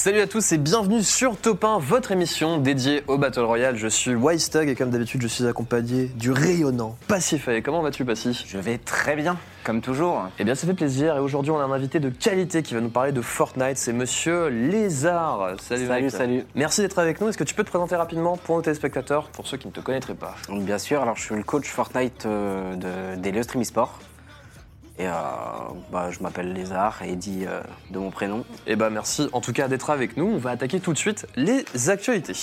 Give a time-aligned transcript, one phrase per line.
[0.00, 3.76] Salut à tous et bienvenue sur Top 1, votre émission dédiée au Battle Royale.
[3.76, 7.60] Je suis Wystug et comme d'habitude je suis accompagné du rayonnant Pacify.
[7.62, 10.26] Comment vas-tu Paci Je vais très bien, comme toujours.
[10.38, 12.80] Eh bien ça fait plaisir et aujourd'hui on a un invité de qualité qui va
[12.80, 15.56] nous parler de Fortnite, c'est monsieur Lézard.
[15.60, 16.10] Salut Salut, mec.
[16.10, 16.44] salut.
[16.54, 17.28] Merci d'être avec nous.
[17.28, 19.80] Est-ce que tu peux te présenter rapidement pour nos téléspectateurs, pour ceux qui ne te
[19.80, 20.34] connaîtraient pas?
[20.48, 23.98] Donc, bien sûr, alors je suis le coach Fortnite euh, de, d'Elios Stream Esport.
[25.00, 25.12] Et euh,
[25.90, 28.44] bah, je m'appelle Lézard, Eddy euh, de mon prénom.
[28.66, 30.26] Eh ben merci en tout cas d'être avec nous.
[30.26, 32.34] On va attaquer tout de suite les actualités.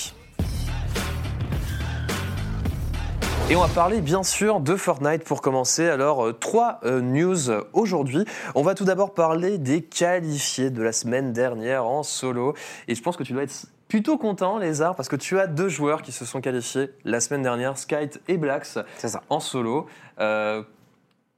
[3.51, 5.87] Et on va parler bien sûr de Fortnite pour commencer.
[5.87, 8.25] Alors, euh, trois euh, news aujourd'hui.
[8.55, 12.55] On va tout d'abord parler des qualifiés de la semaine dernière en solo.
[12.87, 15.69] Et je pense que tu dois être plutôt content, Lézard, parce que tu as deux
[15.69, 19.21] joueurs qui se sont qualifiés la semaine dernière, Skyte et Blacks, ça.
[19.29, 19.85] en solo.
[20.19, 20.63] Euh,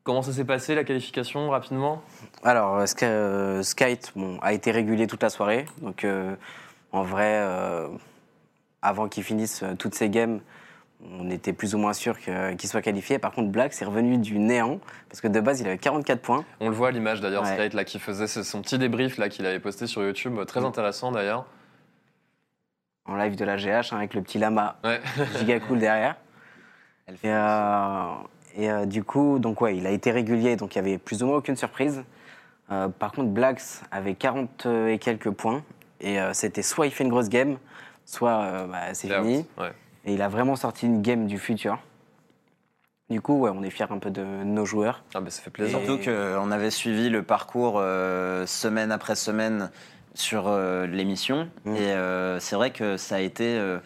[0.04, 2.02] comment ça s'est passé la qualification rapidement?
[2.44, 3.62] Alors, euh, Sky- euh,
[4.16, 5.66] bon, a été régulé toute la soirée.
[5.82, 6.36] Donc, euh,
[6.92, 7.88] en vrai, euh,
[8.82, 10.40] avant qu'il finisse euh, toutes ces games,
[11.12, 13.20] on était plus ou moins sûr qu'il soit qualifié.
[13.20, 14.80] Par contre, Black, c'est revenu du néant.
[15.08, 16.44] Parce que de base, il avait 44 points.
[16.60, 17.70] On le voit à l'image d'ailleurs, Ouais.
[17.70, 21.46] Là qui faisait son petit débrief là qu'il avait posté sur YouTube, très intéressant d'ailleurs.
[23.06, 25.00] En live de la GH, hein, avec le petit lama Ouais.
[25.40, 26.16] giga cool derrière.
[27.08, 30.80] Et, euh, et, euh, du coup, donc ouais, il a été régulier, donc il y
[30.80, 32.04] avait plus ou moins aucune surprise.
[32.72, 33.62] Euh, par contre, Blacks
[33.92, 35.64] avait 40 et quelques points.
[36.02, 37.58] Et euh, c'était soit il fait une grosse game,
[38.06, 39.46] soit euh, bah, c'est fini.
[39.58, 39.72] Ouais.
[40.06, 41.80] Et il a vraiment sorti une game du futur.
[43.10, 45.04] Du coup, ouais, on est fiers un peu de nos joueurs.
[45.16, 45.80] Ah bah ça fait plaisir.
[45.80, 49.72] Et- Surtout qu'on avait suivi le parcours euh, semaine après semaine
[50.14, 51.50] sur euh, l'émission.
[51.66, 51.76] Mm.
[51.76, 53.80] Et euh, c'est vrai que ça a été euh,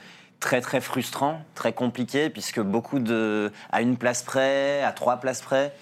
[0.43, 3.49] très très frustrant, très compliqué, puisque beaucoup de.
[3.71, 5.73] à une place près, à trois places près.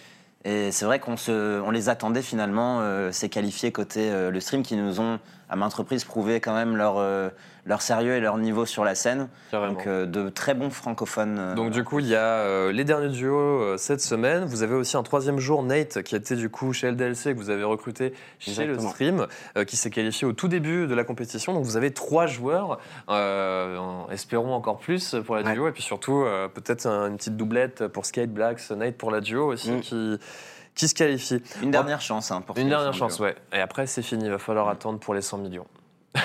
[0.46, 4.40] Et c'est vrai qu'on se, on les attendait finalement, euh, ces qualifiés côté euh, le
[4.40, 5.20] stream, qui nous ont
[5.52, 7.30] à maintes reprises prouvé quand même leur, euh,
[7.66, 9.28] leur sérieux et leur niveau sur la scène.
[9.52, 9.74] Carrément.
[9.74, 11.38] Donc euh, de très bons francophones.
[11.38, 14.46] euh, Donc du coup, il y a les derniers duos cette semaine.
[14.46, 17.50] Vous avez aussi un troisième jour, Nate, qui était du coup chez LDLC, que vous
[17.50, 19.28] avez recruté chez le stream,
[19.68, 21.54] qui s'est qualifié au tout début de la compétition.
[21.54, 22.80] Donc vous avez trois joueurs,
[24.12, 25.54] espérons encore plus pour la Ouais.
[25.54, 29.22] duo, et puis surtout peut-être un- une petite doublette pour Skate Blacks, Nate pour la
[29.22, 29.80] duo aussi, Mm.
[29.82, 30.20] qui,
[30.76, 31.42] qui se qualifie.
[31.62, 33.36] Une dernière chance hein, pour Une dernière chance, ouais.
[33.54, 34.26] Et après, c'est fini.
[34.26, 35.68] Il va falloir attendre pour les 100 millions.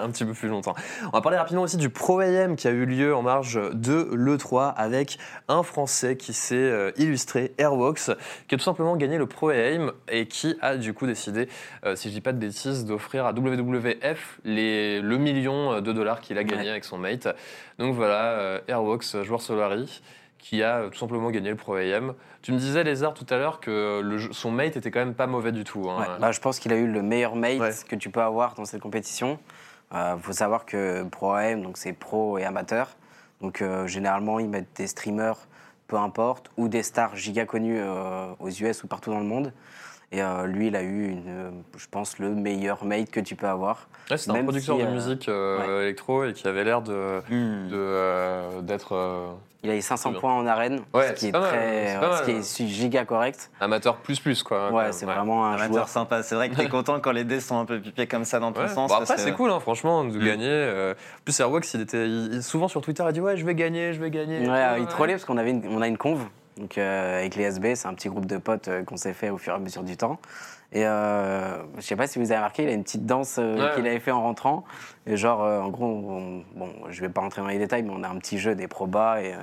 [0.00, 0.74] un petit peu plus longtemps.
[1.06, 4.08] On va parler rapidement aussi du Pro AM qui a eu lieu en marge de
[4.12, 5.18] l'E3 avec
[5.48, 8.12] un Français qui s'est euh, illustré, Airwox,
[8.46, 11.48] qui a tout simplement gagné le Pro AM et qui a du coup décidé,
[11.84, 16.20] euh, si je dis pas de bêtises, d'offrir à WWF les, le million de dollars
[16.20, 16.70] qu'il a gagné Ouais.
[16.70, 17.26] avec son mate.
[17.80, 20.02] Donc voilà, euh, Airwox, joueur Solari,
[20.42, 22.12] qui a euh, tout simplement gagné le Pro AM.
[22.42, 25.14] Tu me disais, Lézard, tout à l'heure que le jeu- son mate était quand même
[25.14, 25.88] pas mauvais du tout.
[25.88, 26.00] hein.
[26.00, 27.70] Ouais, bah, je pense qu'il a eu le meilleur mate Ouais.
[27.88, 29.38] que tu peux avoir dans cette compétition.
[29.94, 32.88] Il faut savoir que Pro AM, donc c'est pro et amateur.
[33.42, 35.36] Donc euh, généralement, ils mettent des streamers,
[35.86, 39.52] peu importe, ou des stars giga connues euh, aux US ou partout dans le monde.
[40.14, 43.34] Et euh, lui, il a eu, une, euh, je pense, le meilleur mate que tu
[43.34, 43.88] peux avoir.
[44.10, 46.82] Ouais, c'est un Même producteur si, de euh, musique euh, électro et qui avait l'air
[46.82, 47.68] de Hmm.
[47.72, 49.30] euh, d'être euh,
[49.62, 50.20] Il a eu 500 Très bien.
[50.20, 53.50] points en arène, Ouais, ce qui c'est est, mal, très, ce qui est giga correct.
[53.60, 54.66] amateur plus plus quoi.
[54.68, 55.88] quand Ouais, c'est vraiment un Amateur joueur.
[55.88, 56.22] sympa.
[56.22, 58.52] C'est vrai que t'es content quand les dés sont un peu pipés comme ça dans
[58.52, 58.68] ton Ouais.
[58.68, 58.90] sens.
[58.90, 60.24] Bon, après que- c'est cool hein, franchement de Mm.
[60.26, 60.46] gagner.
[60.50, 60.92] euh.
[60.92, 63.94] En plus Airwax il était il- souvent sur Twitter il dit ouais je vais gagner
[63.94, 64.46] je vais gagner.
[64.46, 66.26] Ouais, il trollait parce qu'on avait une, on a une conve
[66.56, 69.30] donc, euh, avec les SB, c'est un petit groupe de potes euh, qu'on s'est fait
[69.30, 70.18] au fur et à mesure du temps.
[70.72, 73.56] Et euh, je sais pas si vous avez remarqué, il a une petite danse euh,
[73.68, 73.74] Ouais.
[73.74, 74.64] qu'il avait fait en rentrant.
[75.06, 78.02] Et genre, en gros, on- bon, je vais pas rentrer dans les détails, mais on
[78.02, 79.20] a un petit jeu des probas.
[79.22, 79.34] Et,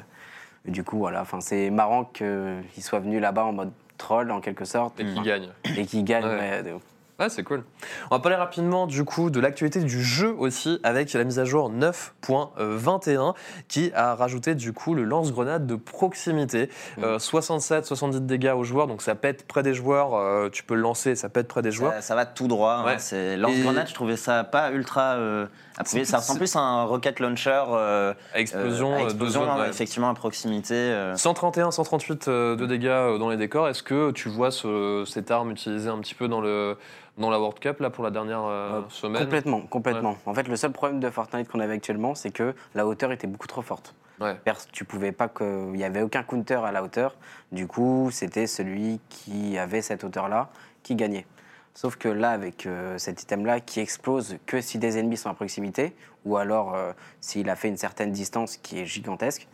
[0.65, 4.39] et du coup, voilà, enfin, c'est marrant qu'il soit venu là-bas en mode troll en
[4.41, 5.49] quelque sorte Et qui gagne.
[5.77, 6.25] et qu'il gagne.
[6.25, 6.37] Ouais.
[6.39, 6.75] ouais, de-
[7.19, 7.63] Ouais, c'est cool.
[8.11, 11.45] On va parler rapidement du coup de l'actualité du jeu aussi avec la mise à
[11.45, 13.33] jour 9.21
[13.67, 16.69] qui a rajouté du coup le lance-grenade de proximité.
[17.03, 20.75] Euh, 67, 70 dégâts aux joueurs, donc ça pète près des joueurs, euh, tu peux
[20.75, 21.93] le lancer, ça pète près des joueurs.
[21.93, 22.73] Ça, ça va tout droit.
[22.73, 22.85] hein.
[22.85, 22.99] Ouais.
[22.99, 23.87] C'est lance-grenade.
[23.87, 25.15] Je trouvais ça pas ultra.
[25.15, 25.45] euh,
[25.79, 26.05] appuyé.
[26.05, 27.63] Ça ressemble plus à un rocket launcher.
[27.69, 29.69] euh, Explosion, euh, à euh, explosion, deux zones, hein, ouais.
[29.69, 30.73] effectivement à proximité.
[30.75, 31.15] euh.
[31.15, 33.67] 131, 138 euh, de dégâts euh, dans les décors.
[33.67, 36.77] Est-ce que tu vois ce- cette arme utilisée un petit peu dans, le,
[37.17, 39.23] dans la World Cup là, pour la dernière euh, Euh, semaine?
[39.23, 40.17] Complètement, complètement.
[40.25, 43.27] En fait, le seul problème de Fortnite qu'on avait actuellement, c'est que la hauteur était
[43.27, 43.95] beaucoup trop forte.
[44.19, 44.35] Ouais.
[44.73, 47.15] Tu pouvais pas que, il y avait aucun counter à la hauteur.
[47.53, 50.49] Du coup, c'était celui qui avait cette hauteur-là
[50.83, 51.25] qui gagnait.
[51.73, 55.33] Sauf que là, avec euh, cet item-là, qui explose que si des ennemis sont à
[55.33, 55.95] proximité,
[56.25, 59.47] ou alors euh, s'il a fait une certaine distance qui est gigantesque,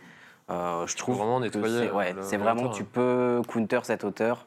[0.50, 1.89] euh, je peux trouve vraiment nettoyer,
[2.21, 4.45] c'est ouais, vraiment tu peux counter cette hauteur,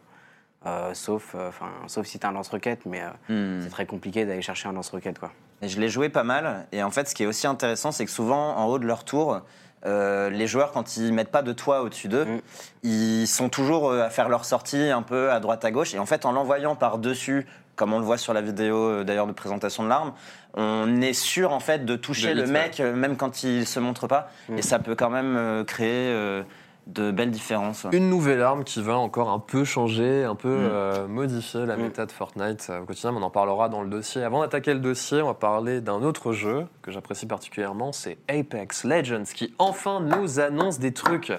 [0.67, 3.61] euh, sauf, euh, enfin, sauf si tu as un lance-roquette, mais euh, Hmm.
[3.63, 5.19] c'est très compliqué d'aller chercher un lance-roquette.
[5.63, 6.67] Je l'ai joué pas mal.
[6.73, 9.05] Et en fait, ce qui est aussi intéressant, c'est que souvent, en haut de leur
[9.05, 9.41] tour,
[9.87, 12.41] euh, les joueurs, quand ils mettent pas de toit au-dessus d'eux, Mm.
[12.83, 15.95] ils sont toujours euh, à faire leur sortie un peu à droite à gauche.
[15.95, 17.47] Et en fait, en l'envoyant par-dessus,
[17.77, 20.13] comme on le voit sur la vidéo euh, d'ailleurs de présentation de l'arme,
[20.55, 24.07] on est sûr en fait de toucher De le mec, même quand il se montre
[24.09, 24.31] pas.
[24.49, 24.59] Mm.
[24.59, 26.43] Et ça peut quand même créer
[26.89, 27.87] de belles différences.
[27.93, 30.69] Une nouvelle arme qui va encore un peu changer, un peu Mm.
[30.73, 31.83] euh, modifier la Mm.
[31.83, 33.13] méta de Fortnite euh, au quotidien.
[33.13, 34.25] mais On en parlera dans le dossier.
[34.25, 38.85] Avant d'attaquer le dossier, on va parler d'un autre jeu que j'apprécie particulièrement, c'est Apex
[38.85, 41.31] Legends, qui enfin nous annonce des trucs.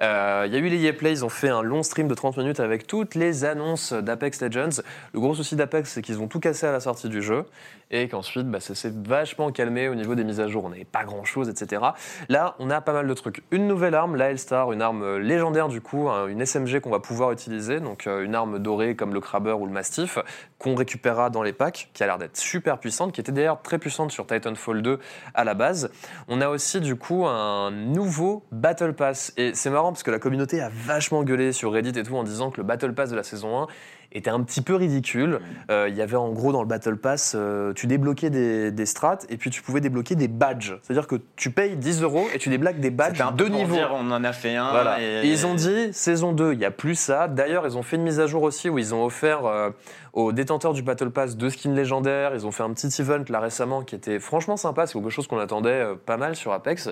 [0.00, 2.14] Euh, Il y a eu les EA Play, ils ont fait un long stream de
[2.14, 4.82] 30 minutes avec toutes les annonces d'Apex Legends.
[5.12, 7.44] Le gros souci d'Apex, c'est qu'ils ont tout cassé à la sortie du jeu
[7.90, 10.64] et qu'ensuite, bah, ça s'est vachement calmé au niveau des mises à jour.
[10.64, 11.82] On n'avait pas grand-chose, etc.
[12.28, 13.42] Là, on a pas mal de trucs.
[13.50, 17.00] Une nouvelle arme, la Hellstar, une arme légendaire du coup, hein, une SMG qu'on va
[17.00, 20.18] pouvoir utiliser, donc euh, une arme dorée comme le Crabber ou le Mastiff,
[20.58, 23.78] qu'on récupérera dans les packs, qui a l'air d'être super puissante, qui était d'ailleurs très
[23.78, 24.98] puissante sur Titanfall 2
[25.34, 25.90] à la base.
[26.28, 29.32] On a aussi du coup un nouveau Battle Pass.
[29.36, 32.24] Et c'est marrant parce que la communauté a vachement gueulé sur Reddit et tout en
[32.24, 33.66] disant que le Battle Pass de la saison 1
[34.12, 35.40] était un petit peu ridicule.
[35.70, 38.86] Euh, Il y avait en gros dans le Battle Pass, euh, tu débloquais des, des
[38.86, 40.74] strats et puis tu pouvais débloquer des badges.
[40.82, 43.74] C'est-à-dire que tu payes 10 euros et tu débloques des badges un de niveau.
[43.74, 44.70] dire, on en a fait un.
[44.70, 45.00] Voilà.
[45.00, 47.28] Et, Et ils ont dit saison 2, il n'y a plus ça.
[47.28, 49.70] D'ailleurs, ils ont fait une mise à jour aussi où ils ont offert euh,
[50.12, 52.32] aux détenteurs du Battle Pass deux skins légendaires.
[52.34, 54.86] Ils ont fait un petit event là récemment qui était franchement sympa.
[54.86, 56.90] C'est quelque chose qu'on attendait pas mal sur Apex.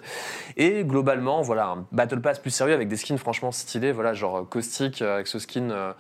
[0.57, 3.93] Et globalement, voilà, un Battle Pass plus sérieux avec des skins franchement stylés.
[3.93, 5.95] Voilà, genre Caustic avec ce skin.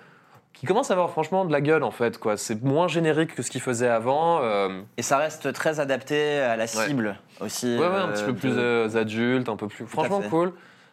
[0.55, 2.37] Euh, qui commence à avoir franchement de la gueule en fait quoi.
[2.37, 4.41] C'est moins générique que ce qu'il faisait avant.
[4.43, 7.79] euh, Et ça reste très adapté à la cible aussi.
[7.79, 9.87] ouais ouais un euh, petit peu plus de- euh, adulte, un peu plus.
[9.87, 10.53] Franchement cool.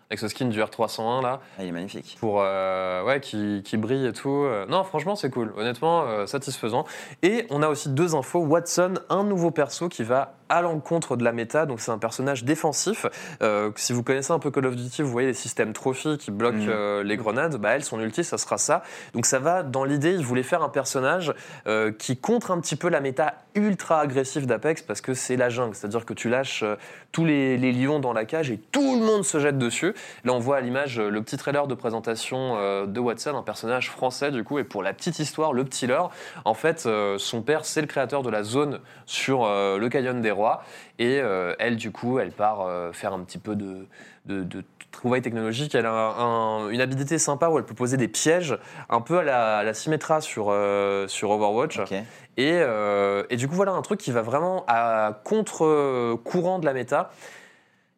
[0.10, 1.42] Avec ce skin du R301 là.
[1.60, 2.16] Ah, il est magnifique.
[2.22, 4.30] pour euh, ouais qui, qui brille et tout.
[4.46, 5.54] Euh, Non, franchement, c'est cool.
[5.58, 6.86] Honnêtement, euh, satisfaisant.
[7.24, 8.40] Et on a aussi deux infos.
[8.40, 11.66] Watson, un nouveau perso qui va à l'encontre de la méta.
[11.66, 13.06] Donc c'est un personnage défensif.
[13.42, 16.32] Euh, si vous connaissez un peu Call of Duty, vous voyez les systèmes trophy qui
[16.32, 16.70] bloquent Mhm.
[16.70, 17.56] euh, les grenades.
[17.58, 18.84] Bah elle, son ulti, ça sera ça.
[19.14, 20.14] Donc ça va dans l'idée.
[20.14, 21.34] Il voulait faire un personnage
[21.68, 25.50] euh, qui contre un petit peu la méta ultra agressive d'Apex parce que c'est la
[25.50, 25.76] jungle.
[25.76, 26.64] C'est-à-dire que tu lâches
[27.12, 29.94] tous les, les lions dans la cage et tout le monde se jette dessus.
[30.24, 34.30] Là, on voit à l'image le petit trailer de présentation de Watson, un personnage français
[34.32, 34.60] du coup.
[34.60, 36.12] Et pour la petite histoire, le petit leurre,
[36.46, 40.64] en fait, son père, c'est le créateur de la zone sur le Canyon des Rois.
[41.00, 43.86] Et euh, elle, du coup, elle part euh, faire un petit peu de,
[44.26, 45.76] de, de trouvailles technologiques.
[45.76, 48.58] Elle a un- un- une habilité sympa où elle peut poser des pièges,
[48.90, 51.80] un peu à la, à la Symmetra sur, euh, sur Overwatch.
[52.38, 56.74] Et, euh, et du coup, voilà un truc qui va vraiment à contre-courant de la
[56.74, 57.10] méta.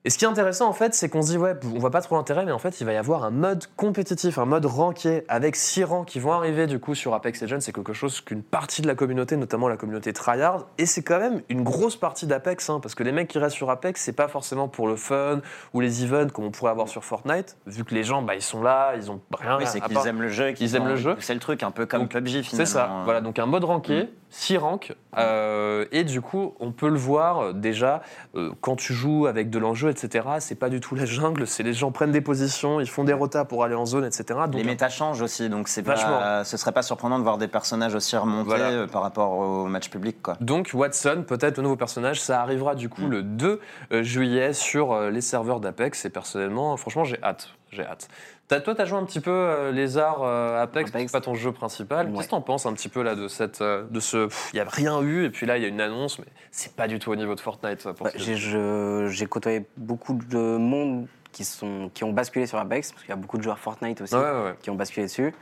[0.09, 2.01] Et ce qui est intéressant, en fait, c'est qu'on se dit, ouais, on voit pas
[2.01, 5.23] trop l'intérêt, mais en fait, il va y avoir un mode compétitif, un mode ranké,
[5.27, 7.59] avec six rangs qui vont arriver, du coup, sur Apex Legends.
[7.59, 11.19] C'est quelque chose qu'une partie de la communauté, notamment la communauté tryhard, et c'est quand
[11.19, 14.13] même une grosse partie d'Apex, hein, parce que les mecs qui restent sur Apex, c'est
[14.13, 15.41] pas forcément pour le fun
[15.75, 18.41] ou les events comme on pourrait avoir sur Fortnite, vu que les gens, bah, ils
[18.41, 20.53] sont là, ils ont rien Oui, c'est qu'ils part- aiment le jeu.
[20.53, 21.13] qu'ils Ils aiment le jeu.
[21.13, 22.45] pousser le truc, un peu comme Donc, PUBG finalement.
[22.51, 23.03] C'est ça, euh.
[23.03, 27.39] voilà, donc un mode ranké, 6 ranks, euh, et du coup, on peut le voir
[27.39, 28.01] euh, déjà,
[28.35, 29.98] euh, quand tu joues avec de l'enjeu, etc.,
[30.39, 33.13] c'est pas du tout la jungle, c'est les gens prennent des positions, ils font des
[33.13, 34.23] rotas pour aller en zone, etc.
[34.47, 37.47] Donc, Les méta changent aussi, donc c'est pas, ce serait pas surprenant de voir des
[37.47, 38.69] personnages aussi remonter Voilà.
[38.69, 40.21] euh, par rapport au match public.
[40.21, 40.37] Quoi.
[40.41, 43.09] donc Watson, peut-être le nouveau personnage, ça arrivera du coup Mm.
[43.09, 43.59] le 2
[43.91, 48.07] euh, juillet sur euh, les serveurs d'Apex, et personnellement, franchement, j'ai hâte, j'ai hâte.
[48.47, 51.11] T'as- toi, tu as joué un petit peu euh, les arts euh, Apex, Apex.
[51.11, 52.07] c'est pas ton jeu principal.
[52.07, 52.13] Ouais.
[52.15, 54.59] Qu'est-ce que t'en penses un petit peu là de cette, euh, de ce, il y
[54.59, 56.97] a rien eu et puis là il y a une annonce, mais c'est pas du
[56.99, 57.81] tout au niveau de Fortnite.
[57.81, 62.57] ça, Bah, j'ai je- j'ai côtoyé beaucoup de monde qui, sont, qui ont basculé sur
[62.57, 64.55] Apex, parce qu'il y a beaucoup de joueurs Fortnite aussi Ouais, ouais, ouais.
[64.61, 65.33] qui ont basculé dessus.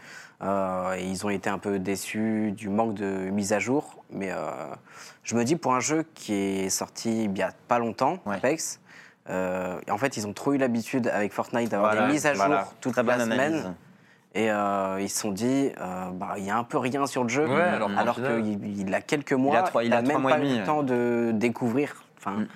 [0.44, 4.04] Euh, et ils ont été un peu déçus du manque de mise à jour.
[4.12, 4.52] Mais euh,
[5.24, 8.36] je me dis, pour un jeu qui est sorti il y a pas longtemps, Ouais.
[8.36, 8.80] Apex,
[9.30, 12.34] euh, en fait, ils ont trop eu l'habitude avec Fortnite d'avoir Voilà, des mises à
[12.34, 12.68] jour voilà.
[12.82, 13.34] toute Très la analyse.
[13.62, 13.76] semaine.
[14.36, 17.24] Et euh, ils se sont dit, euh, bah, il y a un peu rien sur
[17.24, 17.48] le jeu.
[17.48, 20.64] Ouais, alors qu'il il a quelques mois, trois- il a même mois pas eu le
[20.64, 22.04] temps de découvrir.
[22.20, 22.48] Enfin, Mm.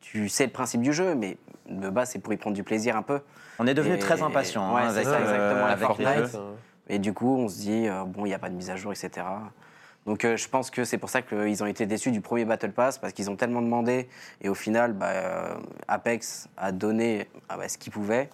[0.00, 1.36] tu sais le principe du jeu, mais
[1.68, 3.20] de base, c'est pour y prendre du plaisir un peu.
[3.60, 6.38] On est devenu Et- très impatient ouais, hein, avec, ça, euh, exactement, avec Fortnite.
[6.88, 8.76] Et du coup, on se dit, euh, bon, il n'y a pas de mise à
[8.76, 9.26] jour, etc.
[10.08, 12.72] Donc euh, je pense que c'est pour ça qu'ils ont été déçus du premier Battle
[12.72, 14.08] Pass, parce qu'ils ont tellement demandé,
[14.40, 15.54] et au final, bah, euh,
[15.86, 18.30] Apex a donné ah bah, ce qu'il pouvait.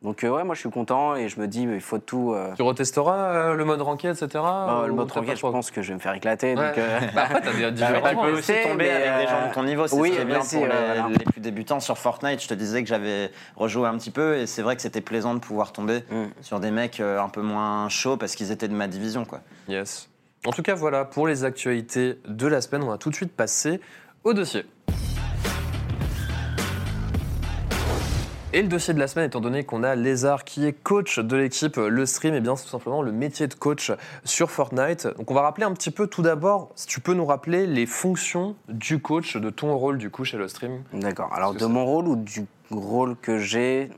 [0.00, 2.32] Donc euh, ouais, moi je suis content, et je me dis, il faut tout...
[2.32, 4.28] euh, Tu retesteras euh, le mode ranké, etc.
[4.34, 6.54] bah, le mode ranked, je pense que je vais me faire écéclater.
[6.54, 6.68] Ouais.
[6.68, 9.54] Donc, euh, Bah, après, t'as Bah, tu peux aussi tomber mais, avec des gens de
[9.54, 11.08] ton niveau, c'est oui, ce bien pour les, ouais, voilà.
[11.08, 12.40] les plus débutants sur Fortnite.
[12.40, 15.34] Je te disais que j'avais rejoué un petit peu et c'est vrai que c'était plaisant
[15.34, 16.26] de pouvoir tomber Mm.
[16.42, 19.24] sur des mecs un peu moins chauds parce qu'ils étaient de ma division.
[19.24, 19.40] Quoi.
[19.68, 20.08] Yes.
[20.46, 23.32] En tout cas, voilà, pour les actualités de la semaine, on va tout de suite
[23.32, 23.80] passer
[24.24, 24.64] au dossier.
[28.54, 31.36] Et le dossier de la semaine, étant donné qu'on a Lézard qui est coach de
[31.36, 33.92] l'équipe, le stream, et bien c'est tout simplement le métier de coach
[34.24, 35.06] sur Fortnite.
[35.18, 37.84] Donc on va rappeler un petit peu tout d'abord, si tu peux nous rappeler les
[37.84, 40.82] fonctions du coach, de ton rôle du coup chez le stream.
[40.94, 41.30] D'accord.
[41.34, 43.90] Alors de mon rôle ou du rôle que j'ai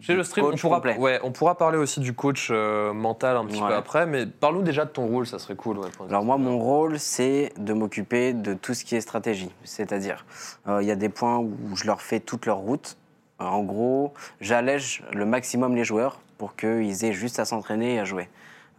[0.00, 3.36] Chez le stream, on pourra, complet ouais, on pourra parler aussi du coach euh, mental
[3.36, 3.68] un petit Ouais.
[3.68, 5.78] peu après, mais parle-nous déjà de ton rôle, ça serait cool.
[5.78, 9.50] ouais, Alors moi, mon rôle, c'est de m'occuper de tout ce qui est stratégie.
[9.62, 10.24] C'est-à-dire,
[10.66, 12.96] euh, il y a des points où je leur fais toute leur route.
[13.40, 17.98] Euh, en gros, j'allège le maximum les joueurs pour qu'ils aient juste à s'entraîner et
[18.00, 18.28] à jouer.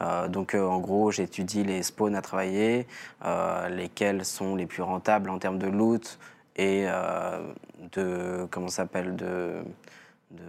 [0.01, 2.85] Euh, donc euh, en gros, j'étudie les spawns à travailler,
[3.23, 6.19] euh, lesquels sont les plus rentables en termes de loot
[6.57, 6.85] et
[7.93, 9.55] de comment ça s'appelle de,
[10.31, 10.43] de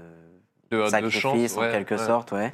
[0.70, 2.06] de, sacrifice en ouais, quelque ouais.
[2.06, 2.52] sorte, ouais.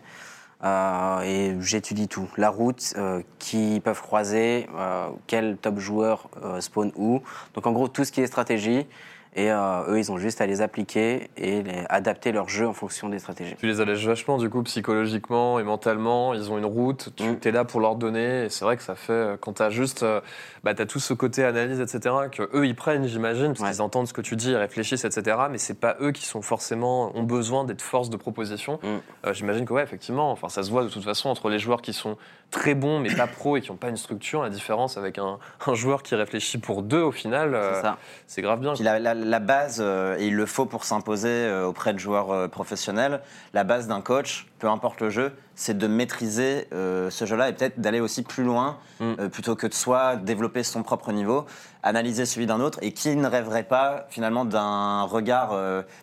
[0.65, 2.29] Euh, et j'étudie tout.
[2.37, 7.21] La route, euh, qui peuvent croiser, euh, quel top joueur euh, spawn où.
[7.55, 8.87] Donc en gros, tout ce qui est stratégie.
[9.35, 12.75] Et euh, eux, ils ont juste à les appliquer et les- adapter leur jeu en
[12.75, 13.55] fonction des stratégies.
[13.59, 16.35] Tu les allèges vachement du coup psychologiquement et mentalement.
[16.35, 17.37] Ils ont une route, tu Mm.
[17.45, 18.45] es là pour leur donner.
[18.45, 20.21] Et c'est vrai que ça fait euh, quand t'as juste, euh,
[20.65, 22.15] bah t'as tout ce côté analyse, etc.
[22.31, 23.71] Que eux ils prennent, j'imagine, parce Ouais.
[23.71, 25.37] qu'ils entendent ce que tu dis, ils réfléchissent, etc.
[25.51, 28.79] Mais c'est pas eux qui sont forcément ont besoin d'être force de proposition.
[28.83, 28.87] Mm.
[29.29, 30.31] Euh, j'imagine que ouais, effectivement.
[30.31, 32.19] Enfin, ça se voit de toute façon entre les joueurs qui sont
[32.51, 34.43] très bons mais pas pros et qui ont pas une structure.
[34.43, 37.81] La différence avec un, un joueur qui réfléchit pour deux au final, euh,
[38.27, 38.75] C'est grave bien.
[38.75, 41.99] Puis la, la- la base, euh, et il le faut pour s'imposer euh, auprès de
[41.99, 43.21] joueurs euh, professionnels,
[43.55, 47.79] la base d'un coach, peu importe le jeu, c'est de maîtriser ce jeu-là et peut-être
[47.81, 49.29] d'aller aussi plus loin, Mm.
[49.29, 51.45] plutôt que de soi développer son propre niveau,
[51.83, 55.59] analyser celui d'un autre, et qui ne rêverait pas finalement d'un regard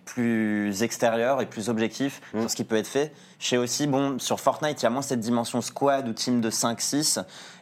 [0.05, 2.41] plus extérieur et plus objectif Mm.
[2.41, 3.13] sur ce qui peut être fait.
[3.39, 6.49] Sais aussi, bon, sur Fortnite, il y a moins cette dimension squad ou team de
[6.49, 7.19] 5-6,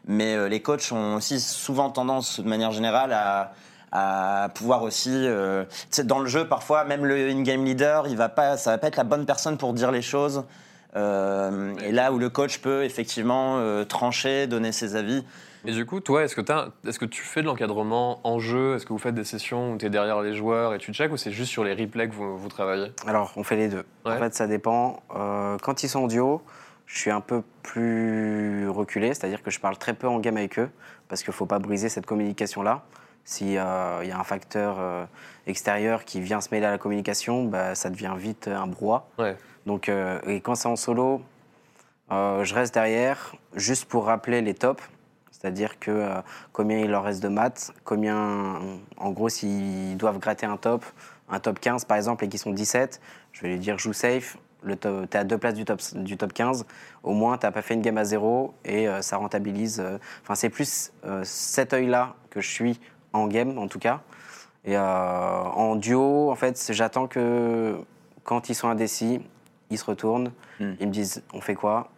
[0.07, 3.53] mais les coachs ont aussi souvent tendance, de manière générale, à
[3.91, 5.63] à pouvoir aussi euh,
[6.03, 8.98] dans le jeu parfois même le in-game leader il va pas ça va pas être
[8.98, 10.44] la bonne personne pour dire les choses
[10.96, 15.24] Euh, et là où le coach peut effectivement euh, trancher donner ses avis
[15.65, 16.41] Et du coup, toi, est-ce que,
[16.88, 18.75] est-ce que tu fais de l'encadrement en jeu?
[18.75, 21.12] Est-ce que vous faites des sessions où tu es derrière les joueurs et tu check
[21.12, 22.94] ou c'est juste sur les replays que vous, vous travaillez?
[23.06, 23.86] Alors, on fait les deux.
[24.06, 24.13] Ouais.
[24.13, 25.03] En fait, ça dépend.
[25.15, 26.41] Euh, quand ils sont en duo,
[26.86, 30.58] je suis un peu plus reculé, c'est-à-dire que je parle très peu en game avec
[30.58, 30.70] eux,
[31.10, 32.84] parce qu'il ne faut pas briser cette communication-là.
[33.29, 35.05] S'il y a un facteur euh,
[35.48, 39.05] extérieur qui vient se mêler à la communication, bah, ça devient vite un brouhaha.
[39.19, 39.36] Ouais.
[39.65, 41.22] Donc, euh, et quand c'est en solo,
[42.10, 44.81] euh, je reste derrière juste pour rappeler les tops.
[45.29, 46.22] C'est-à-dire que euh,
[46.53, 48.62] combien il leur reste de maths, combien,
[48.96, 50.86] en gros, s'ils doivent gratter un top,
[51.27, 53.01] un top 15 par exemple, et qu'ils sont 17,
[53.34, 56.31] je vais lui dire joue safe, tu es à deux places du top, du top
[56.31, 56.65] 15,
[57.03, 59.81] au moins tu n'as pas fait une game à zéro et euh, ça rentabilise.
[59.81, 62.79] euh, Enfin, c'est plus euh, cet œil-là que je suis
[63.17, 64.01] en game en tout cas.
[64.65, 67.75] Et euh, en duo, en fait, c'est- j'attends que
[68.24, 69.21] quand ils sont indécis,
[69.69, 70.74] ils se retournent, Hmm.
[70.79, 71.89] ils me disent on fait quoi?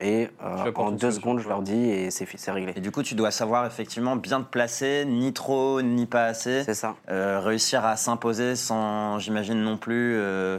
[0.00, 2.72] Et euh, en deux secondes, je leur dis et c'est réglé.
[2.76, 6.64] et du coup tu dois savoir effectivement bien te placer ni trop ni pas assez
[6.64, 6.96] C'est ça.
[7.10, 10.58] Euh, réussir à s'imposer sans j'imagine non plus euh,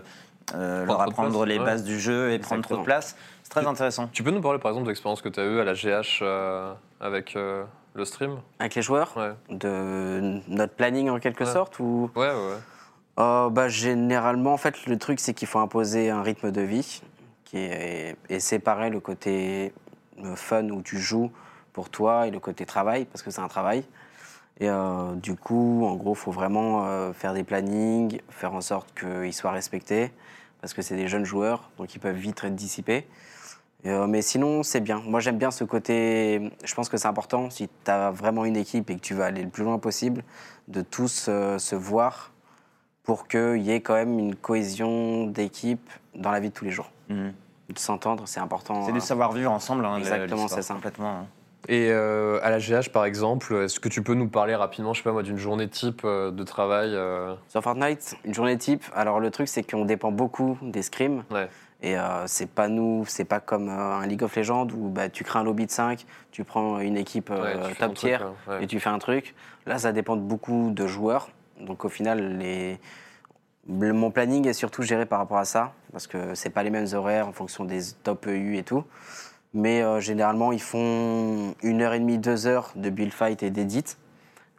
[0.54, 1.66] leur apprendre place, les ouais.
[1.66, 4.58] bases du jeu et prendre trop de place c'est très intéressant Tu peux nous parler
[4.60, 7.64] par exemple de l'expérience que tu as eue à la GH euh, avec euh,
[7.96, 11.52] le stream Avec les joueurs Ouais, de notre planning en quelque Ouais.
[11.52, 12.34] sorte ou ouais, ouais.
[12.34, 12.58] ouais.
[13.20, 17.02] Euh, bah, Généralement, en fait, le truc, c'est qu'il faut imposer un rythme de vie
[17.46, 19.74] qui est, et séparer le côté
[20.24, 21.32] euh, fun où tu joues
[21.74, 23.86] pour toi et le côté travail, parce que c'est un travail.
[24.60, 28.62] Et euh, du coup, en gros, il faut vraiment euh, faire des plannings, faire en
[28.62, 30.12] sorte qu'ils soient respectés,
[30.62, 33.08] parce que c'est des jeunes joueurs, donc ils peuvent vite être dissipés.
[33.86, 35.02] Euh, mais sinon, c'est bien.
[35.06, 36.52] Moi, j'aime bien ce côté.
[36.64, 39.24] Je pense que c'est important, si tu as vraiment une équipe et que tu veux
[39.24, 40.24] aller le plus loin possible,
[40.68, 42.32] de tous euh, se voir
[43.04, 46.72] pour qu'il y ait quand même une cohésion d'équipe dans la vie de tous les
[46.72, 46.92] jours.
[47.10, 47.34] Mhm.
[47.70, 48.84] De s'entendre, c'est important.
[48.84, 50.74] c'est euh, du savoir-vivre ensemble hein, Exactement, c'est ça.
[50.74, 51.26] complètement hein.
[51.68, 55.00] Et euh, à la GH par exemple, est-ce que tu peux nous parler rapidement, je
[55.00, 58.84] sais pas moi, d'une journée type euh, de travail euh, Sur Fortnite, une journée type,
[58.94, 61.24] alors le truc c'est qu'on dépend beaucoup des scrims.
[61.32, 61.48] Ouais.
[61.86, 65.08] Et euh, c'est pas nous, c'est pas comme euh, un League of Legends où bah,
[65.08, 68.16] tu crées un lobby de 5, tu prends une équipe euh, Ouais, top truc, tier
[68.16, 68.64] hein, ouais.
[68.64, 69.36] et tu fais un truc.
[69.68, 71.30] Là, ça dépend de beaucoup de joueurs.
[71.62, 72.80] Donc au final, les...
[73.70, 76.72] le- mon planning est surtout géré par rapport à ça, parce que c'est pas les
[76.72, 78.84] mêmes horaires en fonction des top EU et tout.
[79.54, 83.86] Mais généralement, ils font une heure et demie, deux heures de build fight et d'edit,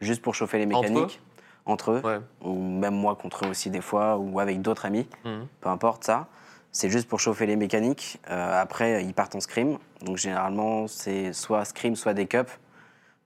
[0.00, 1.21] juste pour chauffer les Entre mécaniques.
[1.66, 2.21] Entre eux, Ouais.
[2.42, 5.49] ou même moi contre eux aussi des fois, ou avec d'autres amis, Mhm.
[5.61, 6.28] peu importe ça.
[6.76, 8.21] C'est juste pour chauffer les mécaniques.
[8.30, 9.78] Euh, après, ils partent en scrim.
[10.02, 12.50] Donc généralement, c'est soit scrim, soit des cups.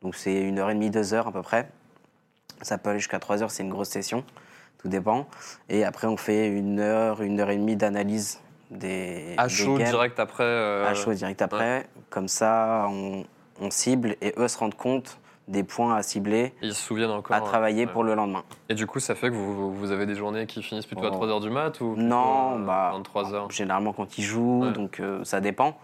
[0.02, 1.68] Donc c'est une heure et demie, deux heures à peu près.
[2.62, 4.22] Ça peut aller jusqu'à trois heures, c'est une grosse session.
[4.78, 5.26] Tout dépend.
[5.68, 8.38] Et après, on fait une heure, une heure et demie d'analyse
[8.70, 9.88] des, À des chaud games.
[9.88, 10.44] direct après.
[10.44, 11.88] euh, À chaud direct après.
[12.08, 13.24] Comme ça, on,
[13.60, 15.18] on cible et eux se rendent compte
[15.50, 17.36] des points à cibler, Ils se souviennent encore.
[17.36, 17.92] à travailler ouais.
[17.92, 18.42] pour le lendemain.
[18.68, 21.10] Et du coup, ça fait que vous, vous avez des journées qui finissent plutôt à
[21.12, 21.26] Oh.
[21.26, 24.72] 3h du mat ou Non, euh, bah, 23h Généralement quand ils jouent, Ouais.
[24.72, 25.76] donc euh, ça dépend.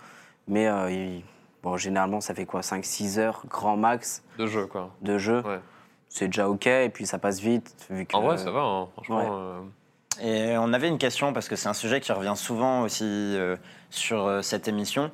[0.49, 1.18] Mais euh,
[1.62, 2.61] bon, généralement, ça fait quoi?
[2.62, 4.90] 5-6 heures, grand max de jeu, quoi.
[5.02, 5.40] de jeu.
[5.42, 5.61] Ouais.
[6.08, 7.75] C'est déjà OK, et puis ça passe vite.
[7.90, 9.18] Vu que, En vrai, ça va, hein, franchement.
[9.18, 9.26] ouais.
[9.28, 13.04] euh, Et on avait une question, parce que c'est un sujet qui revient souvent aussi
[13.04, 13.56] euh,
[13.90, 15.11] sur euh, cette émission.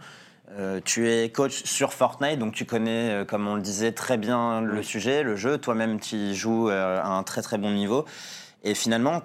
[0.58, 4.18] Euh, tu es coach sur Fortnite, donc tu connais, euh, comme on le disait, très
[4.18, 4.84] bien le Oui.
[4.84, 5.56] sujet, le jeu.
[5.56, 8.04] Toi-même, tu joues euh, à un très très bon niveau.
[8.62, 9.22] Et finalement,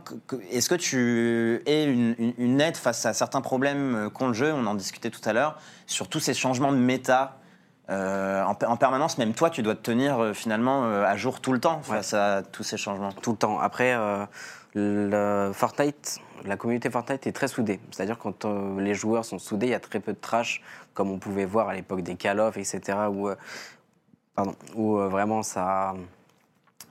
[0.52, 4.54] est-ce que tu es une, une- une aide face à certains problèmes qu'ont le jeu?
[4.54, 7.38] On en discutait tout à l'heure, sur tous ces changements de méta.
[7.90, 11.82] en, en permanence, même toi, tu dois te tenir finalement à jour tout le temps
[11.84, 13.12] face à tous ces changements.
[13.14, 13.60] Tout le temps.
[13.60, 13.96] Après,
[14.74, 17.80] Fortnite, la communauté Fortnite est très soudée.
[17.92, 20.62] C'est-à-dire quand euh, les joueurs sont soudés, il y a très peu de trash,
[20.94, 23.36] comme on pouvait voir à l'époque des Call of, etc., où, euh,
[24.36, 25.96] pardon, où euh, vraiment ça,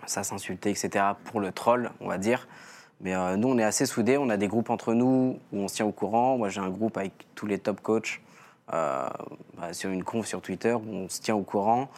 [0.07, 2.49] ça s'insultait, etc., pour le troll, on va dire.
[3.03, 4.17] Mais nous, on est assez soudés.
[4.17, 6.39] On a des groupes entre nous où on se tient au courant.
[6.39, 8.23] Moi, j'ai un groupe avec tous les top coachs
[8.69, 9.13] bah,
[9.73, 11.91] sur une conf sur Twitter où on se tient au courant.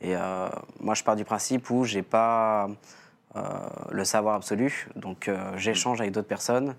[0.00, 0.14] Et
[0.78, 2.68] moi, je pars du principe où j'ai pas
[3.90, 4.88] le savoir absolu.
[4.96, 6.74] Donc, euh, j'échange avec d'autres personnes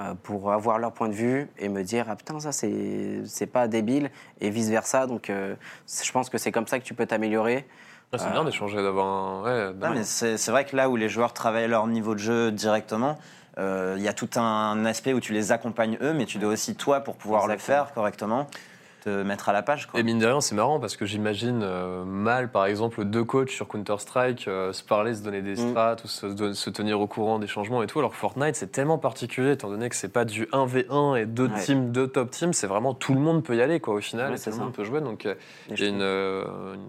[0.00, 3.68] euh, pour avoir leur point de vue et me dire ah putain ça c'est pas
[3.68, 5.06] débile et vice versa.
[5.06, 5.54] Donc, euh,
[6.02, 7.66] je pense que c'est comme ça que tu peux t'améliorer.
[8.12, 9.42] ah, c'est Euh, bien d'échanger, d'avoir un.
[9.42, 12.20] Ouais, Non, d'avoir- mais c'est vrai que là où les joueurs travaillent leur niveau de
[12.20, 13.18] jeu directement,
[13.58, 16.52] euh, il y a tout un aspect où tu les accompagnes eux, mais tu dois
[16.52, 18.46] aussi, toi, pour pouvoir le faire correctement,
[19.04, 19.86] te mettre à la page.
[19.86, 20.00] Quoi.
[20.00, 23.50] Et mine de rien, c'est marrant parce que j'imagine euh, mal, par exemple, deux coachs
[23.50, 25.70] sur Counter-Strike euh, se parler, se donner des Mm.
[25.70, 27.98] strats, ou se, tenir au courant des changements et tout.
[27.98, 31.48] Alors que Fortnite, c'est tellement particulier, étant donné que c'est pas du 1v1 et deux
[31.48, 31.60] Ouais.
[31.60, 34.30] teams, deux top teams, c'est vraiment tout le monde peut y aller, quoi, au final,
[34.32, 35.00] Ouais, et tout le monde peut jouer.
[35.02, 35.34] Donc euh,
[35.70, 36.44] il y a une,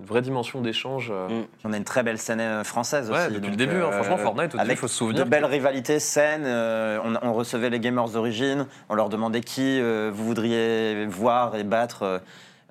[0.06, 1.12] vraie dimension d'échange.
[1.12, 1.44] Mm.
[1.66, 3.34] On a une très belle scène française Ouais, aussi.
[3.36, 3.92] depuis le début, hein.
[3.92, 6.46] franchement, Fortnite, avec faut se souvenir De belles rivalités saines.
[6.46, 12.05] on, on recevait les gamers d'origine, on leur demandait qui vous voudriez voir et battre.
[12.06, 12.20] Euh,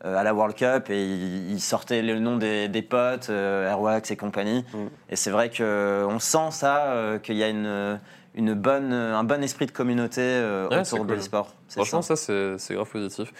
[0.04, 3.68] euh, à la World Cup et ils, ils sortaient le nom des, des potes, euh,
[3.70, 4.64] Airwax et compagnie.
[4.74, 4.78] Mm.
[5.10, 7.98] Et c'est vrai qu'on sent ça, euh, qu'il y a une,
[8.34, 11.16] une bonne, un bon esprit de communauté euh, Ouais, autour de cool.
[11.16, 11.54] l'e-sport.
[11.68, 12.16] C'est Franchement, ça.
[12.16, 13.32] ça, c'est grave positif.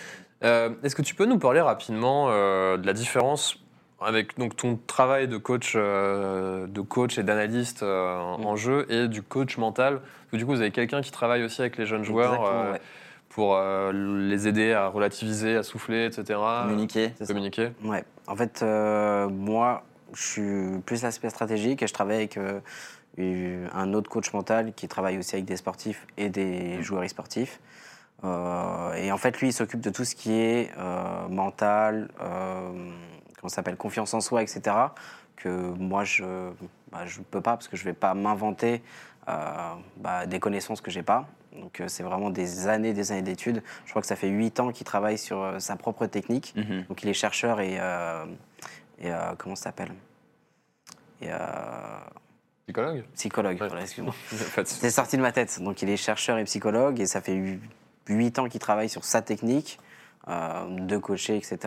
[0.42, 3.56] Euh, Est-ce que tu peux nous parler rapidement euh, de la différence
[4.00, 8.46] avec donc, ton travail de coach, euh, de coach et d'analyste euh, en- Mm.
[8.46, 10.00] en jeu et du coach mental?
[10.00, 12.74] Parce que du coup, vous avez quelqu'un qui travaille aussi avec les jeunes joueurs euh.
[13.34, 16.38] Pour euh, les aider à relativiser, à souffler, etc.
[16.62, 17.12] Communiquer.
[17.26, 17.72] Communiquer.
[17.82, 18.04] Ouais.
[18.28, 19.82] En fait, euh, moi,
[20.14, 22.60] je suis plus l'aspect stratégique et je travaille avec euh,
[23.18, 27.58] eu- un autre coach mental qui travaille aussi avec des sportifs et des joueurs e-sportifs.
[28.22, 32.68] Euh, et en fait, lui, il s'occupe de tout ce qui est euh, mental, euh,
[33.40, 34.62] comment ça s'appelle, confiance en soi, etc.
[35.34, 36.50] Que moi, je ne
[37.06, 38.80] je peux pas parce que je ne vais pas m'inventer
[39.28, 39.32] euh,
[39.96, 41.26] bah, des connaissances que j'ai pas.
[41.54, 43.62] Donc, euh, c'est vraiment des années, des années d'études.
[43.84, 46.52] Je crois que ça fait huit ans qu'il travaille sur euh, sa propre technique.
[46.56, 46.84] Mhm.
[46.88, 48.24] Donc il est chercheur et, euh,
[48.98, 49.92] et euh, comment ça s'appelle?
[51.20, 51.36] Et euh,
[52.66, 53.04] Psychologue?
[53.14, 53.60] psychologue.
[53.60, 53.68] Ouais.
[53.68, 54.14] voilà, excuse-moi.
[54.64, 55.60] C'est sorti de ma tête.
[55.62, 57.60] Donc il est chercheur et psychologue et ça fait hu-
[58.08, 59.78] huit ans qu'il travaille sur sa technique
[60.28, 61.58] euh, de coacher, etc.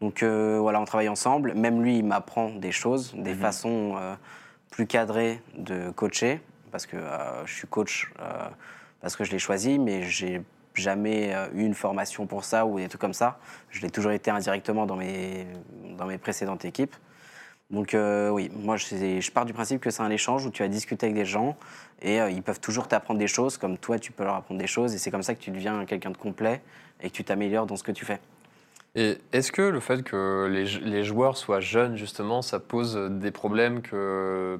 [0.00, 1.54] Donc euh, voilà, on travaille ensemble.
[1.54, 3.40] Même lui, il m'apprend des choses, des Mhm.
[3.40, 4.14] façons euh,
[4.70, 8.48] plus cadrées de coacher parce que euh, je suis coach euh,
[9.00, 10.42] parce que je l'ai choisi, mais j'ai
[10.74, 13.38] jamais euh, eu une formation pour ça ou des trucs comme ça.
[13.70, 15.46] Je l'ai toujours été indirectement dans mes,
[15.96, 16.94] dans mes précédentes équipes.
[17.70, 20.62] Donc euh, oui, moi je, je pars du principe que c'est un échange où tu
[20.62, 21.56] vas discuter avec des gens
[22.02, 24.66] et euh, ils peuvent toujours t'apprendre des choses comme toi tu peux leur apprendre des
[24.66, 26.62] choses et c'est comme ça que tu deviens quelqu'un de complet
[27.00, 28.18] et que tu t'améliores dans ce que tu fais.
[28.96, 33.30] Et est-ce que le fait que les, les joueurs soient jeunes, justement, ça pose des
[33.30, 34.58] problèmes que,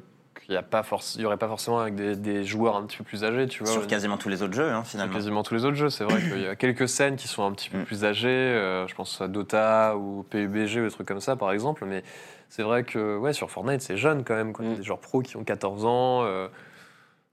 [0.50, 3.62] qu'il n'y aurait pas forcément avec des, des joueurs un petit peu plus âgés, tu
[3.62, 3.72] vois.
[3.72, 5.14] Sur quasiment tous les autres jeux, hein, sur finalement.
[5.14, 7.52] quasiment tous les autres jeux, c'est vrai qu'il y a quelques scènes qui sont un
[7.52, 7.84] petit peu Mm.
[7.84, 8.28] plus âgées.
[8.28, 11.84] euh, je pense à Dota ou PUBG ou des trucs comme ça, par exemple.
[11.86, 12.02] Mais
[12.48, 14.52] c'est vrai que ouais, sur Fortnite, c'est jeune quand même.
[14.52, 14.64] Quoi.
[14.64, 14.74] Mm.
[14.76, 16.48] Des joueurs pros qui ont 14 ans, euh,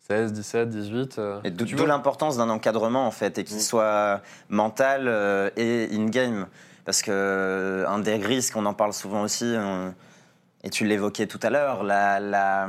[0.07, 1.17] 16, 17, 18.
[1.19, 3.61] euh, Et d'où l'importance d'un encadrement en fait, et qu'il Mm.
[3.61, 6.47] soit mental euh, et in-game.
[6.85, 9.93] Parce que euh, un des risques, on en parle souvent aussi, on-
[10.67, 12.67] et tu l'évoquais tout à l'heure, la, la-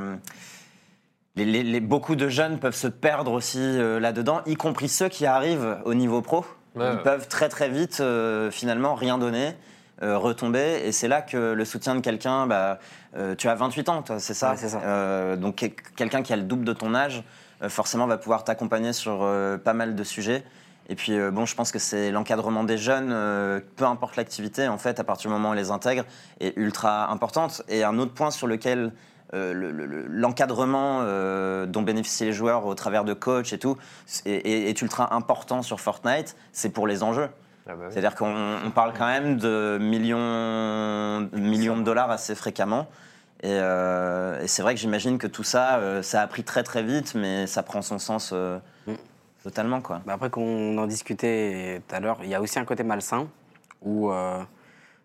[1.37, 5.09] les- les- les- beaucoup de jeunes peuvent se perdre aussi euh, là-dedans, y compris ceux
[5.09, 6.45] qui arrivent au niveau pro.
[6.77, 7.03] Ouais, Ils ouais.
[7.03, 9.55] peuvent très très vite euh, finalement rien donner.
[10.01, 12.79] euh, retomber et c'est là que le soutien de quelqu'un bah,
[13.17, 14.81] euh, tu as 28 ans toi c'est ça, Ouais, c'est ça.
[14.85, 17.25] Euh, donc quel- quelqu'un qui a le double de ton âge
[17.65, 20.45] euh, forcément va pouvoir t'accompagner sur euh, pas mal de sujets
[20.89, 24.69] et puis euh, bon je pense que c'est l'encadrement des jeunes euh, peu importe l'activité
[24.69, 26.05] en fait à partir du moment où on les intègre
[26.41, 28.93] est ultra importante et un autre point sur lequel
[29.35, 33.59] euh, le- le- le- l'encadrement euh, dont bénéficient les joueurs au travers de coach et
[33.59, 33.77] tout
[34.25, 37.29] est, est- est ultra important sur Fortnite, c'est pour les enjeux.
[37.69, 37.87] Ah bah oui.
[37.91, 42.87] C'est-à-dire qu'on on parle quand même de millions, millions de dollars assez fréquemment.
[43.43, 46.83] Et, euh, et c'est vrai que j'imagine que tout ça, ça a pris très très
[46.83, 48.33] vite, mais ça prend son sens
[48.87, 48.93] Mm.
[49.43, 49.81] Totalement.
[49.81, 50.01] Quoi.
[50.07, 53.29] Bah après, qu'on en discutait tout à l'heure, il y a aussi un côté malsain
[53.83, 54.39] où euh,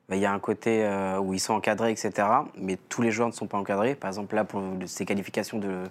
[0.09, 2.11] bah, il y a un côté euh, où ils sont encadrés, etc.
[2.57, 3.95] Mais tous les joueurs ne sont pas encadrés.
[3.95, 5.83] Par exemple, là, pour ces qualifications de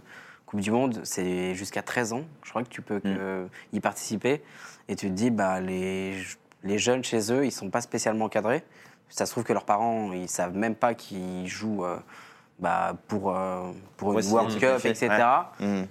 [0.47, 2.25] Coupe du Monde, c'est jusqu'à 13 ans.
[2.43, 4.43] Je crois que tu peux que- y participer.
[4.89, 6.17] Et tu te dis, bah, les,
[6.65, 8.63] les jeunes chez eux, ils sont pas spécialement encadrés.
[9.09, 11.97] Ça se trouve que leurs parents, ils savent même pas qu'ils jouent euh,
[12.63, 15.11] bah, pour, euh, pour une World Cup, etc.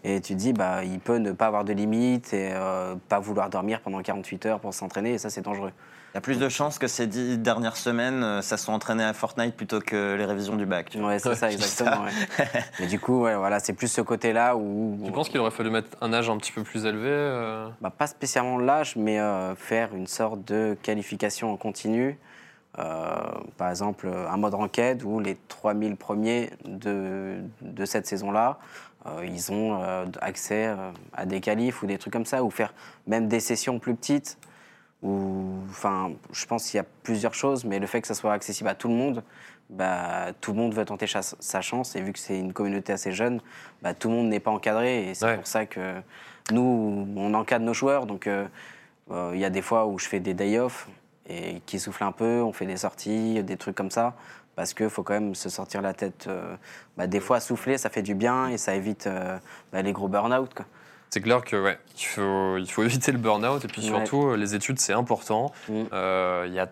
[0.04, 3.20] Et tu te dis, bah, il peut ne pas avoir de limites et euh, pas
[3.20, 5.72] vouloir dormir pendant 48 heures pour s'entraîner, et ça, c'est dangereux.
[6.14, 9.02] Il y a plus de chances que ces dix dernières semaines, euh, ça soit entraîné
[9.02, 10.98] à Fortnite plutôt que les révisions du bac.
[11.00, 12.04] Ouais, c'est ça, exactement.
[12.04, 12.48] ouais.
[12.82, 15.00] Mais du coup, ouais, voilà, c'est plus ce côté-là où.
[15.06, 17.94] Tu penses qu'il aurait fallu mettre un âge un petit peu plus élevé euh, bah,
[17.98, 22.20] Pas spécialement l'âge, mais euh, faire une sorte de qualification en continu.
[22.80, 23.16] Euh,
[23.58, 28.60] par exemple, un mode ranked où les 3000 premiers de, de cette saison-là,
[29.06, 30.74] euh, ils ont euh, accès
[31.14, 32.74] à des qualifs ou des trucs comme ça, ou faire
[33.08, 34.38] même des sessions plus petites.
[35.04, 38.70] Enfin, je pense qu'il y a plusieurs choses, mais le fait que ça soit accessible
[38.70, 39.24] à tout le monde,
[39.72, 41.96] bah, tout le monde veut tenter sa chance.
[41.96, 43.42] Et vu que c'est une communauté assez jeune,
[43.82, 45.10] bah, tout le monde n'est pas encadré.
[45.10, 45.38] Et c'est Ouais.
[45.38, 45.96] pour ça que
[46.52, 48.06] nous, on encadre nos joueurs.
[48.06, 48.46] Donc, euh,
[49.10, 50.88] euh, il y a des fois où je fais des day off
[51.32, 54.16] et qui soufflent un peu, on fait des sorties, des trucs comme ça.
[54.56, 56.26] Parce qu'il faut quand même se sortir la tête.
[56.28, 56.56] euh,
[56.98, 59.38] bah, des fois, souffler, ça fait du bien et ça évite euh,
[59.72, 60.52] bah, les gros burn-out.
[61.10, 64.38] C'est clair que ouais, il faut, il faut éviter le burn-out et puis surtout euh,
[64.38, 65.52] les études c'est important.
[65.68, 65.84] Mm.
[65.92, 66.70] Euh, Il y a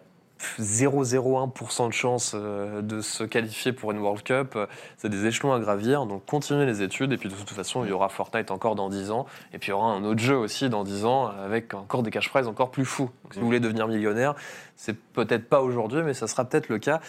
[0.59, 4.57] 0,01% de chance euh, de se qualifier pour une World Cup.
[4.97, 7.89] C'est des échelons à gravir, donc continuez les études et puis de toute façon il
[7.89, 10.35] y aura Fortnite encore dans 10 ans et puis il y aura un autre jeu
[10.35, 13.09] aussi dans 10 ans avec encore des cash prizes encore plus fous.
[13.31, 14.35] Si vous voulez devenir millionnaire,
[14.75, 17.01] c'est peut-être pas aujourd'hui mais ça sera peut-être le cas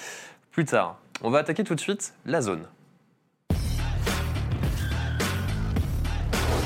[0.51, 0.99] plus tard.
[1.23, 2.67] On va attaquer tout de suite la zone.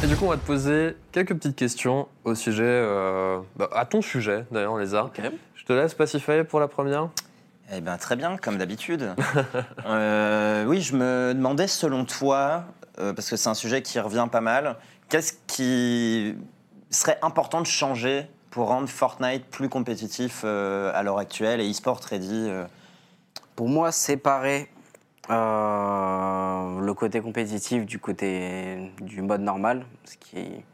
[0.05, 3.87] Et du coup, on va te poser quelques petites questions au sujet, euh, bah, à
[3.87, 5.07] ton sujet d'ailleurs, Lézard.
[5.07, 5.23] Ok.
[5.55, 7.09] Je te laisse pacifier pour la première.
[7.73, 9.14] Eh bien, très bien, comme d'habitude.
[9.87, 12.67] Euh, oui, je me demandais, selon toi,
[12.99, 14.77] euh, parce que c'est un sujet qui revient pas mal,
[15.09, 16.37] qu'est-ce qui
[16.90, 22.01] serait important de changer pour rendre Fortnite plus compétitif euh, à l'heure actuelle et e-sport
[22.11, 22.67] ready euh,
[23.57, 24.69] Pour moi, séparer
[25.30, 30.64] euh, le côté compétitif du côté du mode normal, ce qui,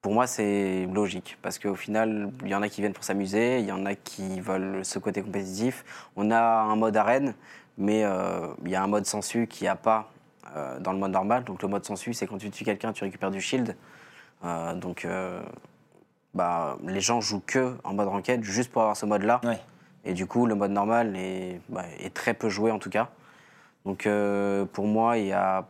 [0.00, 1.38] pour moi, c'est logique.
[1.42, 3.94] Parce qu'au final, il y en a qui viennent pour s'amuser, il y en a
[3.94, 5.84] qui veulent ce côté compétitif.
[6.16, 7.34] On a un mode arène,
[7.78, 10.10] mais euh, il y a un mode sensu qu'il n'y a pas
[10.56, 11.44] euh, dans le mode normal.
[11.44, 13.76] Donc le mode sensu, c'est quand tu tues quelqu'un, tu récupères du shield.
[14.80, 15.06] Donc
[16.34, 19.40] bah, les gens jouent que en mode ranked juste pour avoir ce mode-là.
[19.44, 19.60] Ouais.
[20.04, 23.10] Et du coup, le mode normal est, bah, est très peu joué en tout cas.
[23.84, 25.66] Donc euh, pour moi, il y a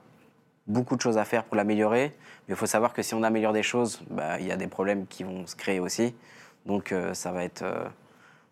[0.66, 2.12] beaucoup de choses à faire pour l'améliorer.
[2.48, 4.66] Mais il faut savoir que si on améliore des choses, bah, il y a des
[4.66, 6.14] problèmes qui vont se créer aussi.
[6.66, 7.62] Donc euh, ça va être...
[7.62, 7.84] euh,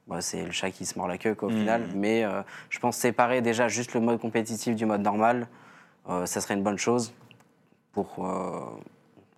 [0.06, 1.58] bah, c'est le chat qui se mord la queue quoi, au Mhm.
[1.58, 1.88] final.
[1.94, 2.24] Mais
[2.68, 5.46] je pense séparer déjà juste le mode compétitif du mode normal,
[6.08, 7.12] ça serait une bonne chose
[7.92, 8.26] pour...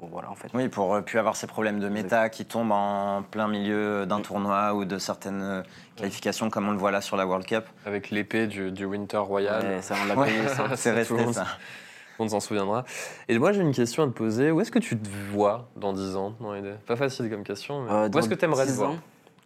[0.02, 0.48] pour voilà en fait.
[0.52, 4.20] Oui, pour euh, plus avoir ces problèmes de méta qui tombent en plein milieu d'un
[4.20, 5.62] tournoi ou de certaines euh,
[5.94, 7.64] qualifications comme on le voit là sur la World Cup.
[7.86, 9.64] Avec l'épée du, du Winter Royal.
[9.64, 10.64] Ouais, ça, on l'a Ouais, ça.
[10.76, 11.46] c'est resté ça.
[12.18, 12.84] On s'en souviendra.
[13.28, 14.50] Et moi, j'ai une question à te poser.
[14.50, 17.82] Où est-ce que tu te vois dans 10 ans dans l'idée Pas facile comme question,
[17.84, 18.92] mais Euh, où est-ce que tu aimerais te 10 voir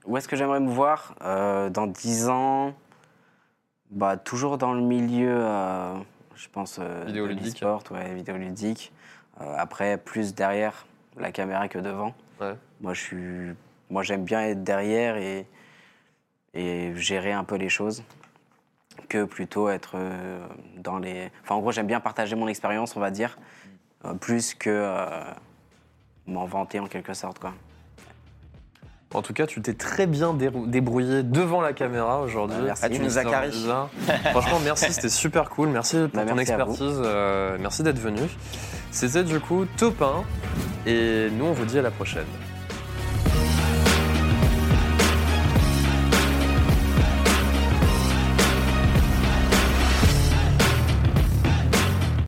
[0.04, 1.14] Où est-ce que j'aimerais me voir?
[1.22, 2.74] Euh, Dans 10 ans,
[3.90, 5.94] bah, toujours dans le milieu, euh,
[6.34, 6.78] je pense.
[6.80, 7.44] euh, de Vidéoludique.
[7.60, 8.92] l'e-sport, ouais, vidéoludique.
[9.40, 12.14] Euh, après, plus derrière la caméra que devant.
[12.40, 12.54] Ouais.
[12.80, 13.54] Moi, je suis,
[13.90, 15.46] moi, j'aime bien être derrière et
[16.56, 18.02] et gérer un peu les choses
[19.08, 20.46] que plutôt être euh,
[20.78, 21.30] dans les.
[21.42, 23.38] Enfin, en gros, j'aime bien partager mon expérience, on va dire,
[24.04, 25.22] euh, plus que euh,
[26.26, 27.54] m'en vanter en quelque sorte, quoi.
[29.16, 32.58] En tout cas, tu t'es très bien dérou- débrouillé devant la caméra aujourd'hui.
[32.58, 32.82] Bah, merci.
[32.84, 33.50] Ah, tu nous as carré.
[34.30, 35.68] Franchement, merci, c'était super cool.
[35.70, 37.00] Merci pour Bah, ton merci expertise.
[37.02, 38.20] euh, merci d'être venu.
[38.90, 40.24] C'était du coup top 1.
[40.86, 42.26] Et nous, on vous dit à la prochaine.